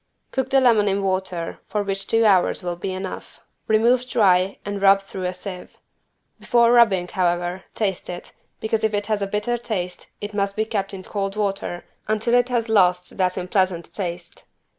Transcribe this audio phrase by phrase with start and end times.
[0.31, 3.39] Cook the lemon in water, for which two hours will be enough.
[3.67, 5.77] Remove dry and rub through a sieve.
[6.39, 10.65] Before rubbing, however, taste it, because if it has a bitter taste it must be
[10.65, 14.43] kept in cold water until it has lost that unpleasant taste.